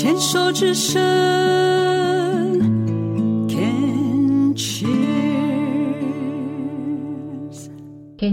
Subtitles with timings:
[0.00, 1.02] 牵手之声
[3.48, 5.56] ，Can cheers，Can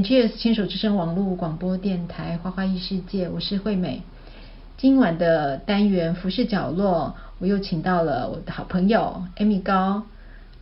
[0.03, 4.03] cheers，牵手之声网络广播电台，花花异世界，我是惠美。
[4.77, 10.03] 今晚的单元服饰角落，我又请到了我的好朋友 Amy 高，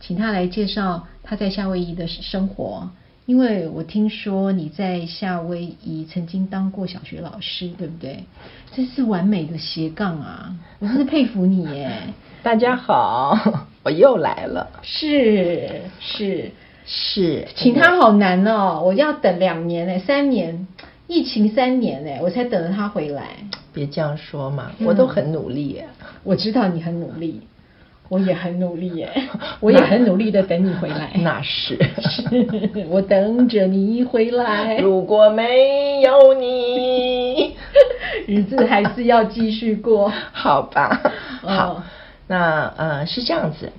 [0.00, 2.88] 请她来介绍她在夏威夷的生活。
[3.26, 8.24] 因为我听说你在夏威夷曾经当过小学老师，对不对？
[8.72, 10.54] 这是完美的斜杠啊！
[10.78, 11.90] 我真是佩服你耶！
[12.42, 14.68] 大家好，我又来了。
[14.82, 16.50] 是是
[16.84, 18.82] 是，请他好难哦！
[18.84, 20.66] 我要等两年哎，三年，
[21.06, 23.36] 疫情三年哎，我才等着他回来。
[23.72, 25.88] 别这样说嘛，我都很努力耶。
[26.02, 27.40] 嗯，我知道你很努力。
[28.10, 29.10] 我也很努力耶，
[29.60, 31.10] 我也很努力的等你回来。
[31.16, 34.76] 那 是，是 我等着你回来。
[34.76, 37.56] 如果没有你，
[38.28, 40.12] 日子还是要继续过。
[40.32, 41.00] 好吧，
[41.40, 41.82] 好，
[42.26, 43.72] 那呃是这样子，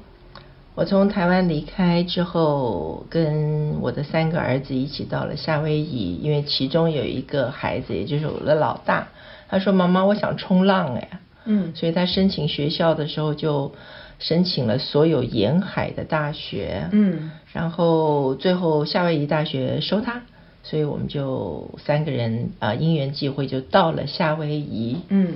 [0.73, 9.07] 我从台湾离开之后，跟我的三个儿子一起到了夏威夷，因为其中有一个孩子，也就是我的老大，
[9.47, 11.09] 他说：“妈妈，我想冲浪哎。”
[11.45, 13.71] 嗯，所以他申请学校的时候就。
[14.17, 20.21] 申请了所有沿海的大学，嗯，然后最后夏威夷大学收他，
[20.63, 25.33] 所以我们就三个人啊，呃，因缘际会就到了夏威夷，嗯，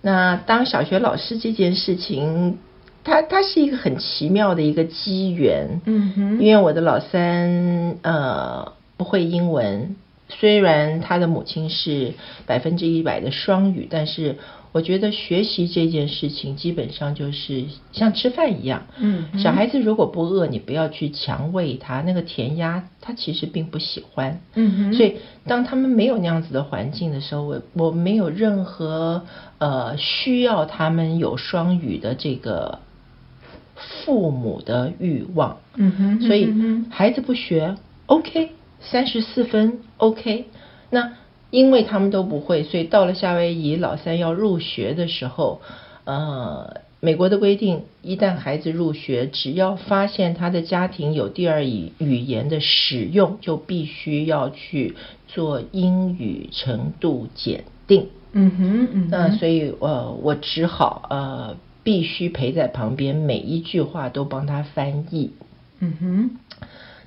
[0.00, 2.58] 那当小学老师这件事情，
[3.04, 9.94] 它它是一个很奇妙的一个机缘，嗯哼，因为我的老三呃不会英文，
[10.28, 12.14] 虽然他的母亲是
[12.46, 14.38] 百分之一百的双语，但是。
[14.72, 29.24] 我觉得学习这件事情基本上就是像吃饭一样，嗯，小孩子如果不饿，你不要去强喂他，那个填鸭他其实并不喜欢，嗯哼，所以当他们没有那样子的环境的时候，我我没有任何
[29.58, 32.78] 呃需要他们有双语的这个
[33.74, 36.50] 父母的欲望，嗯哼，所以
[36.88, 37.76] 孩子不学
[38.06, 40.46] ，OK，三十四分，OK，
[40.88, 41.12] 那。
[41.52, 45.60] 因为他们都不会，所以到了夏威夷，老三要入学的时候，
[46.04, 54.96] 呃，美国的规定，一旦孩子入学，只要发现他的家庭有第二语语言的使用，就必须要去
[55.28, 58.08] 做英语程度检定。
[58.32, 65.32] 嗯哼，嗯哼，那所以呃，我只好呃，必须陪在旁边，每一句话都帮他翻译。
[65.80, 66.30] 嗯哼，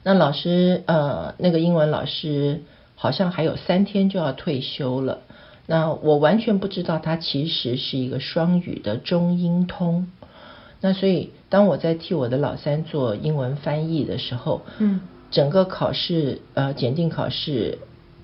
[0.03, 2.61] 那老师呃，那个英文老师。
[2.95, 5.21] 好像还有三天就要退休了，
[5.67, 10.07] 那我完全不知道他其实是一个双语的中英通。
[10.81, 15.01] 那所以当我在替我的老三做英文翻译的时候，嗯，
[15.31, 17.79] 整个考试呃检定考试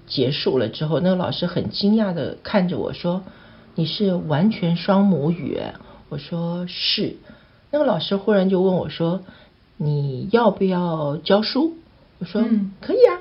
[0.06, 3.24] 结束了之后，那个老师很惊讶的看着我说
[3.76, 5.58] ：“你是完全双母语？”
[6.10, 7.16] 我说：“是。”
[7.72, 9.22] 那个老师忽然就问我说
[9.78, 11.78] ：“你要不要教书？”
[12.20, 13.20] 我说：“嗯，可以啊。”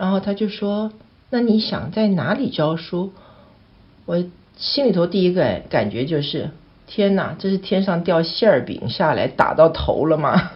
[0.00, 0.90] 然后他就说
[1.28, 3.12] ：“那你想在哪里教书？”
[4.06, 4.24] 我
[4.56, 6.48] 心里头第一个感觉就是
[6.88, 10.52] ：“天哪，这是天上掉馅儿饼下来打到头了吗？”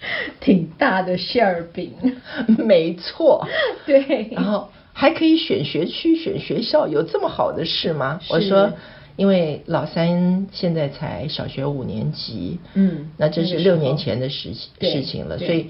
[0.40, 1.92] 挺大的馅儿饼，
[2.56, 3.46] 没错，
[3.84, 4.28] 对。
[4.32, 8.18] 然后还可以选学区、选学校，有这么好的事吗？
[8.30, 8.72] 我说
[9.16, 15.68] ：“因为老三现在才小学五年级，嗯，那这是六年前的事情事情了，所以。”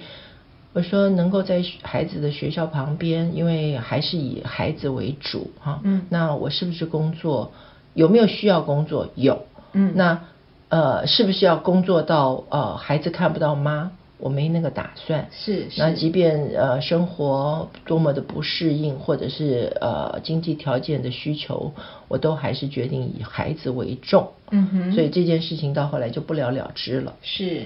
[0.72, 5.80] 我说能够在孩子的学校旁边，因为还是以孩子为主哈。
[5.82, 6.02] 嗯。
[6.08, 7.52] 那我是不是工作？
[7.94, 9.08] 有没有需要工作？
[9.16, 9.46] 有。
[9.72, 9.92] 嗯。
[9.96, 10.20] 那
[10.68, 13.90] 呃，是不是要工作到呃孩子看不到妈？
[14.18, 15.26] 我没那个打算。
[15.32, 15.68] 是。
[15.70, 15.80] 是。
[15.80, 21.72] 那即便呃生活多么的不适应，或者是呃经济条件的需求，
[22.06, 24.28] 我都还是决定以孩子为重。
[24.52, 24.92] 嗯哼。
[24.92, 27.16] 所以这件事情到后来就不了了之了。
[27.22, 27.62] 是。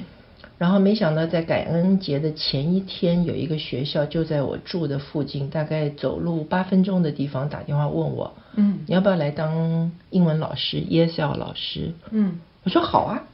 [0.65, 11.93] 然后没想到，在感恩节的前一天，有一个学校就在我住的附近，大概走路八分钟的地方，打电话问我，嗯，你要不要来当英文老师，ESL 老师？
[12.11, 13.25] 嗯，我说好啊，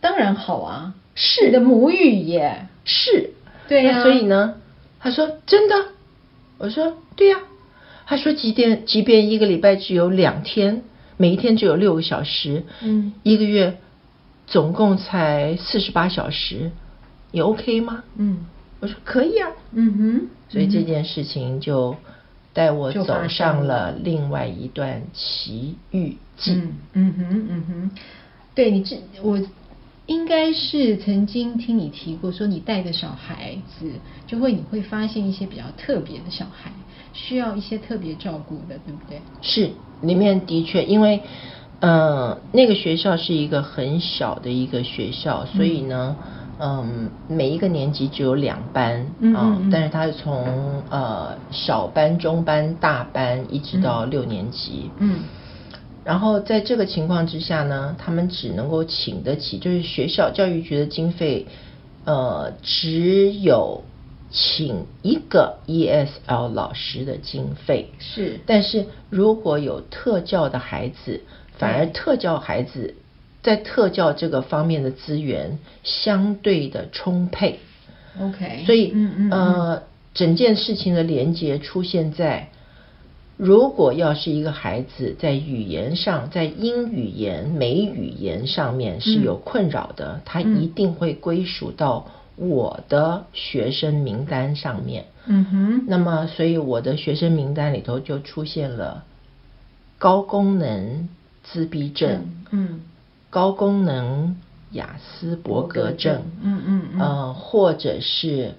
[0.00, 3.30] 当然好啊，是的母语耶，是，
[3.66, 4.02] 对呀、啊。
[4.04, 4.54] 所以呢，
[5.00, 5.74] 他说真的，
[6.58, 7.42] 我说对呀、啊。
[8.06, 10.84] 他说即便即便一个礼拜只有两天，
[11.16, 13.78] 每一天只有六个小时，嗯，一个月。
[14.52, 16.70] 总共才四十八小时，
[17.30, 18.04] 你 OK 吗？
[18.18, 18.44] 嗯，
[18.80, 19.48] 我说可以啊。
[19.72, 21.96] 嗯哼，所以这件事情就
[22.52, 26.52] 带我走上了另外一段奇遇记。
[26.52, 27.90] 嗯嗯哼嗯哼，
[28.54, 29.40] 对你这我
[30.04, 33.90] 应该是曾经听你提过，说你带的小孩子
[34.26, 36.70] 就会你会发现一些比较特别的小孩，
[37.14, 39.22] 需要一些特别照顾的，对不对？
[39.40, 39.70] 是，
[40.02, 41.22] 里面的确因为。
[41.82, 46.14] 呃，那个学校是一个很小的一个学校，所以呢，
[46.60, 46.86] 嗯，呃、
[47.26, 54.92] 每一个年级只有两班啊，嗯嗯嗯，但是它是从呃小班、中班、大班一直到六年级。
[54.98, 55.24] 嗯。
[56.04, 61.46] 然后在这个情况之下呢，他们只能够请得起，就是学校教育局的经费，
[62.04, 63.82] 呃，只有
[64.30, 67.90] 请一个 ESL 老师的经费。
[67.98, 68.38] 是。
[68.46, 71.20] 但是如果有特教的孩子，
[71.58, 72.94] 反而特教孩子
[73.42, 77.60] 在特教这个方面的资源相对的充沛。
[78.20, 78.64] OK。
[78.66, 79.82] 所以，嗯嗯，呃，
[80.14, 82.48] 整件事情的连接出现在。
[83.38, 92.06] 如果要是一个孩子在语言上，在英语言、美语言上面是有困扰的，嗯、他一定会归属到
[92.36, 95.06] 我的学生名单上面。
[95.26, 95.84] 嗯哼。
[95.88, 99.02] 那么，所以我的学生名单里头就出现了
[99.98, 101.08] 高功能
[101.42, 102.80] 自闭症，嗯，
[103.30, 104.36] 高功能
[104.70, 108.54] 雅斯伯格症，嗯嗯嗯，呃，或者是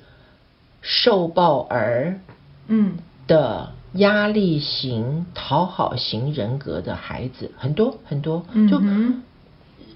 [0.82, 2.20] 受暴儿，
[2.68, 2.94] 嗯。
[3.28, 3.72] 的。
[3.98, 8.82] 压力型、讨好型人格的孩子很多很多，就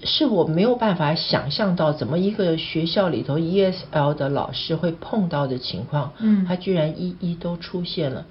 [0.04, 8.24] 是我没有办法想象到，怎么一个学校里头 ESL 的老师会碰到的情况，嗯，他居然一一都出现了，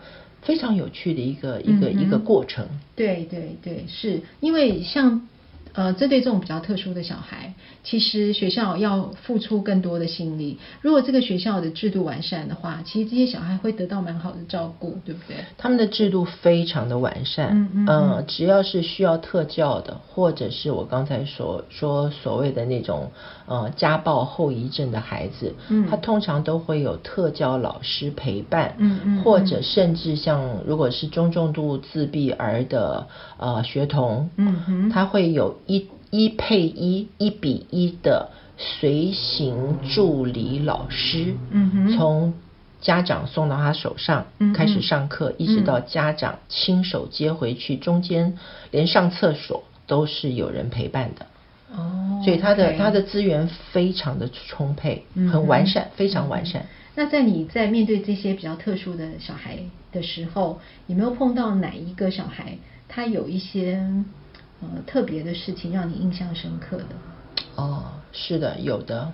[0.48, 2.66] 非常有趣的一个一个一个过程。
[2.96, 5.28] 对对对，是因为像。
[5.78, 7.54] 呃，针对这种比较特殊的小孩，
[7.84, 10.58] 其实学校要付出更多的心力。
[10.82, 15.36] 如果这个学校的制度完善的话，其实这些小孩会得到蛮好的照顾，对不对？
[15.56, 23.12] 他们的制度非常的完善，嗯嗯，嗯、呃，只要是需要特教的，或者是我刚才所说所谓的那种
[23.46, 33.06] 呃家暴后遗症的孩子，嗯，他通常都会有特教老师陪伴，嗯嗯，或者甚至像如果是中重度自闭儿的
[33.38, 35.56] 呃学童，嗯哼，他会有。
[35.68, 42.34] 一一配一，一比一的随行助理老师，嗯哼，从
[42.80, 48.38] 家长送到他手上，嗯、开始上课，一直到家长亲手接回去，嗯、中间
[48.72, 51.26] 连上厕所都是有人陪伴的。
[51.76, 56.66] 哦，所以他的他的资源非常的充沛，很完善，非常完善。
[56.96, 59.60] 那在你在面对这些比较特殊的小孩
[59.92, 63.84] 的时候，有没有碰到哪一个小孩，他有一些？
[64.62, 66.86] 呃，特别的事情让你印象深刻的？
[67.56, 69.12] 哦，是的，有的。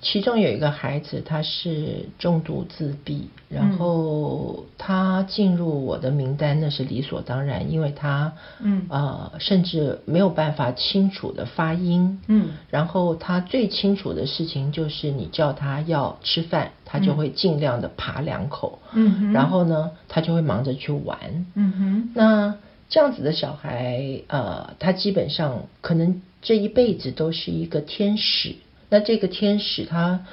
[0.00, 21.18] 其中有一个孩子，他是重度自闭，然后他进入我的名单，那是理所当然，因为他，嗯，呃，甚至没有办法清楚的发音，嗯，然后他最清楚的事情就是你叫他要吃饭，他就会尽量的扒两口，嗯，然后呢，他就会忙着去玩，
[21.54, 22.54] 嗯哼，那。
[22.88, 28.54] 这样子的小孩，呃，他基本上可能这一辈子都是一个天使。
[28.88, 30.24] 那这个天使他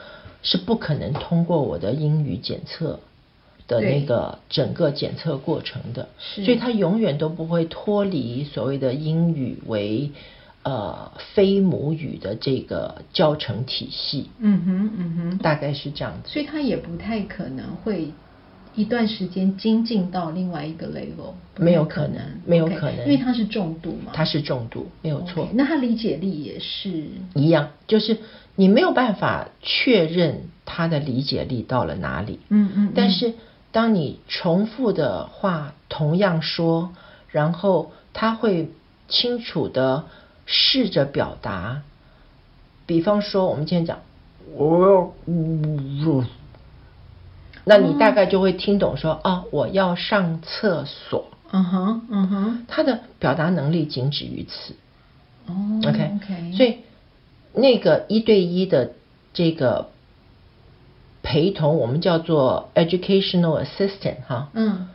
[0.42, 3.02] 是不可能通过我的英语检测
[3.68, 10.12] 的那个整个检测过程的，所以他永远都不会脱离所谓的英语为
[10.64, 14.30] 呃非母语的这个教程体系。
[14.40, 16.30] 嗯哼，嗯哼，大概是这样子。
[16.30, 18.12] 所以他也不太可能会。
[18.76, 24.12] 一段时间精进到另外一个 level，没有可能，没有可能，因为它是重度嘛。
[24.14, 25.48] 它是重度，没有错。
[25.54, 28.18] 那他理解力也是一样，就是
[28.56, 32.40] 你没有办法确认他的理解力到了哪里。
[32.50, 32.92] 嗯嗯。
[32.94, 33.34] 但是
[33.72, 36.94] 当你重复的话同样说，
[37.30, 38.70] 然后他会
[39.08, 40.06] 清楚的
[40.46, 41.84] 试着表达。
[42.86, 44.00] 比方说，我们今天讲，
[44.54, 45.14] 我要。
[47.66, 51.26] 那你大概就会听懂说，哦，我要上厕所。
[51.52, 54.76] 嗯哼，嗯哼，他的表达能力仅止于此。
[55.48, 56.80] 哦，OK 所以
[57.54, 58.94] 那个一对一的
[59.34, 59.90] 这个
[61.22, 64.50] 陪同，我们叫做 educational assistant 哈。
[64.54, 64.90] 嗯。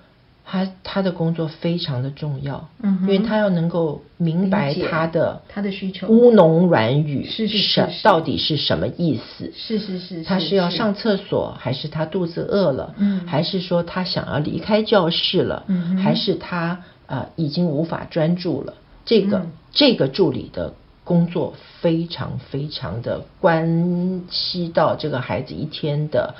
[0.52, 7.46] 他他的工作非常的重要，嗯哼，因为他要能够明白他的他的需求，乌龙软语是，
[8.02, 9.52] 到底是什么意思？
[9.54, 12.92] 是是是，他是要上厕所，还是他肚子饿了？
[12.96, 15.62] 嗯，还是说他想要离开教室了？
[15.68, 18.74] 嗯，还是他呃已经无法专注了？
[19.04, 26.34] 这个这个助理的工作非常非常的关系到这个孩子一天的。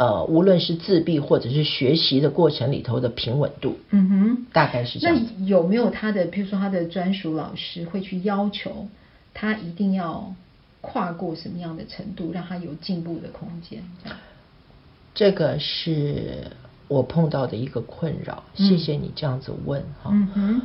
[0.00, 5.14] 呃，无论是自闭或者是学习的过程里头的平稳度，嗯哼，大概是这样。
[5.38, 8.88] 那有没有他的，譬如说他的专属老师会去要求
[9.34, 10.34] 他一定要
[10.80, 13.82] 跨过什么样的程度，让他有进步的空间？
[15.14, 16.50] 这个是
[16.88, 18.42] 我碰到的一个困扰。
[18.54, 20.10] 谢谢你这样子问哈。
[20.14, 20.62] 嗯哼，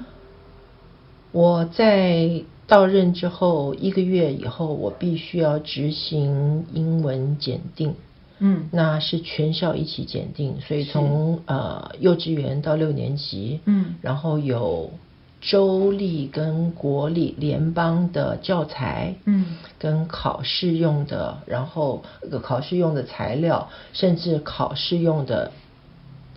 [1.34, 7.96] 我在到任之后一个月以后，我必须要执行英文检定。
[8.40, 14.92] 嗯，那是全校一起检定，所以从呃幼稚园到六年级，嗯，然后有
[15.40, 22.04] 州立跟国立联邦的教材，嗯，跟考试用的，然后
[22.42, 25.52] 考试用的材料，甚至考试用的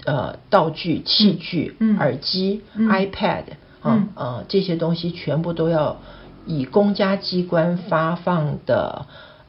[0.04, 3.44] 呃道具器具，嗯，耳机、嗯、iPad
[3.82, 5.96] 啊，呃这些东西全部都要
[6.46, 9.06] 以公家机关发放的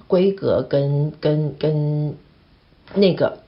[0.07, 2.15] 规格跟跟跟。
[2.93, 3.39] 跟那个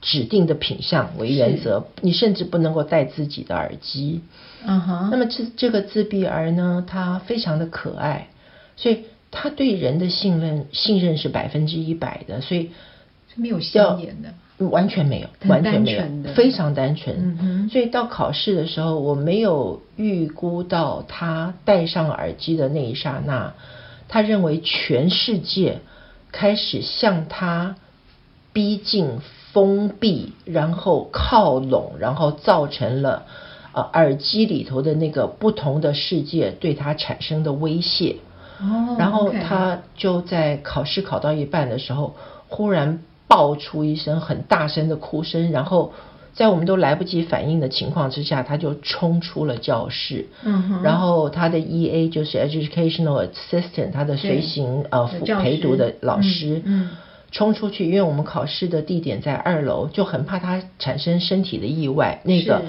[0.00, 4.20] 指定的品相为原则，你甚至不能够戴自己的耳机。
[4.66, 5.08] 嗯哼。
[5.10, 8.28] 那么这这个自闭儿呢，他非常的可爱，
[8.76, 12.70] 所以他对人的信任信任是百分之一百的，所以
[13.34, 14.34] 没有笑颜的，
[14.66, 16.02] 完全没有，完全没有，
[16.34, 17.16] 非常单纯。
[17.16, 17.68] 嗯哼。
[17.70, 23.54] 所以到考试的时候，我没有预估到他戴上耳机的那一刹那，
[24.08, 25.78] 他认为全世界
[26.30, 27.76] 开始向他。
[28.54, 29.18] 逼近、
[29.52, 33.24] 封闭，然后靠拢，然后造成了
[33.72, 38.16] 呃耳机里头的那个不同的世界对他产生的威胁。
[38.60, 42.14] 哦，然后他就在考试考到一半的时候，
[42.48, 45.92] 忽然爆出一声很大声的哭声，然后
[46.32, 50.28] 在我们都来不及反应的情况之下，他就冲出了教室。
[50.44, 50.82] 嗯哼。
[50.82, 55.06] 然后他的 EA 就是 Educational Assistant，他的随行呃
[55.42, 56.62] 陪读的老师。
[56.64, 56.64] 嗯。
[56.64, 56.90] 嗯
[57.34, 62.20] 冲出去，因为我们考试的地点在二楼，就很怕他产生身体的意外。
[62.22, 62.62] 那个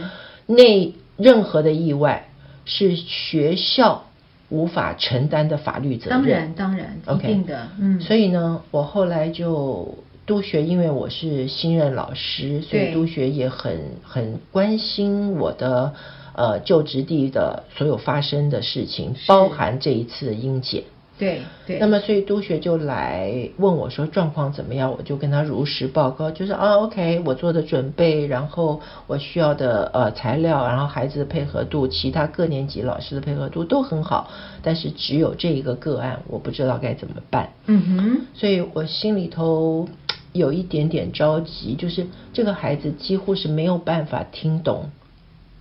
[0.47, 2.29] 那任何的意外
[2.65, 4.05] 是学校
[4.49, 6.19] 无法承担的法律责任。
[6.19, 7.67] 当然，当然，一定的。
[7.79, 8.01] 嗯。
[8.01, 15.93] 所以呢，我后来就督学，因为我是新任老师，所以督学也很很关心我的
[16.33, 20.83] 呃就职地的所有发生的事情，包含这一次的英检。
[21.17, 34.29] 对对，那么所以督学就来问我说状况怎么样，我就跟他如实报告，就是啊 OK，我做的准备，然后我需要的呃材料，然后孩子的配合度，其他各年级老师的配合度都很好，
[34.61, 37.53] 但是只有这一个个案，我不知道该怎么办。
[37.67, 39.87] 嗯哼，所以我心里头
[40.33, 44.89] 有一点点着急，就是这个孩子几乎是没有办法听懂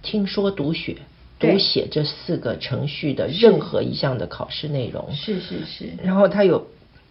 [0.03, 0.97] 听说读写。
[1.53, 6.67] 读写这四个程序的任何一项的考试内容，是是是，然后他有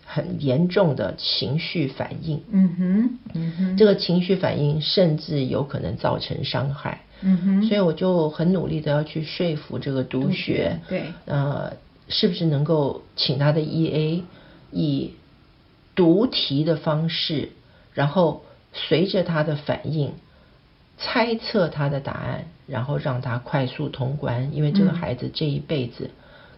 [0.05, 11.73] 很严重的情绪反应，嗯哼，嗯哼，这个情绪反应甚至有可能造成伤害，嗯哼，所以我就很努力的要去说服这个督学，对，呃，
[12.09, 14.21] 是不是能够请他的 EA
[14.71, 15.13] 以
[15.95, 17.49] 读题的方式，
[17.93, 20.11] 然后随着他的反应。
[20.97, 26.11] 猜测他的答案，然后让他快速通关，因为这个孩子这一辈子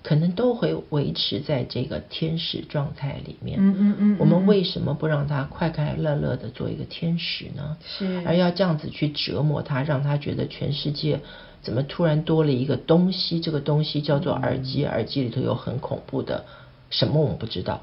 [0.04, 3.58] 可能都会维持在这个天使状态里面。
[3.60, 4.18] 嗯嗯嗯。
[4.20, 7.78] 我们为什么不让他快快乐乐的做一个天使呢？
[7.84, 8.22] 是。
[8.26, 11.22] 而要这样子去折磨他，让他觉得全世界
[11.64, 13.40] 怎么突然多了一个东西？
[13.40, 16.46] 这个东西叫做耳机，耳机里头有很恐怖的
[16.92, 17.82] 什么我们不知道。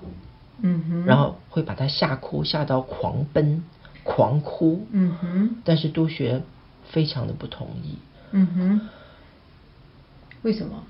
[0.61, 1.07] 嗯哼。
[1.07, 3.65] 然后会把他吓哭，吓到狂奔。
[4.05, 6.43] 狂哭，嗯哼，但是督学
[6.91, 7.99] 非常的不同意，
[8.33, 8.81] 嗯哼，
[10.43, 10.83] 为什么？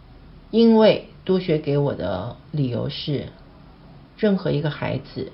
[0.51, 3.27] 因为督学给我的理由是，
[4.19, 5.33] 任何一个孩子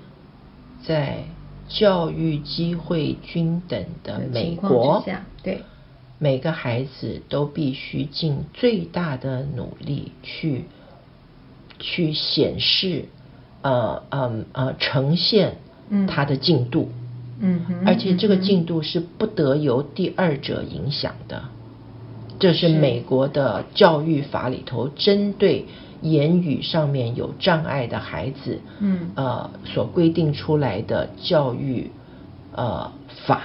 [0.85, 1.25] 在
[1.67, 5.03] 教育机会均等的美国，
[5.43, 5.63] 对，
[6.17, 10.65] 每个孩子都必须尽最大的努力去
[11.79, 13.05] 去显示，
[13.61, 15.57] 呃呃呃，呈现
[16.07, 16.89] 他的进度。
[16.93, 16.98] 嗯
[17.39, 21.43] 嗯，而且这个进度是不得由第二者影响的，
[22.39, 25.65] 这是美国的教育法里头针对
[26.01, 31.89] 言语上面有障碍的孩子，嗯，呃，所规定出来的教育
[32.55, 32.91] 呃
[33.25, 33.43] 法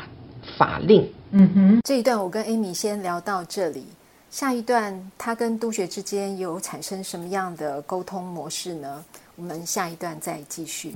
[0.56, 1.08] 法令。
[1.32, 3.84] 嗯哼，这一段我跟 Amy 先聊到这里，
[4.30, 9.04] 下一段他跟督学之间有产生什么样的沟通模式呢？
[9.36, 10.94] 我们下一段再继续。